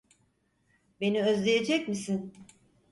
[1.01, 2.33] Beni özleyecek misin?